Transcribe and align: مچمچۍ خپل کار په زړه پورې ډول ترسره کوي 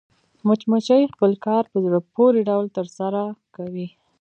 مچمچۍ 0.47 1.03
خپل 1.13 1.31
کار 1.45 1.63
په 1.71 1.77
زړه 1.85 1.99
پورې 2.15 2.39
ډول 2.49 2.65
ترسره 2.77 3.21
کوي 3.55 3.87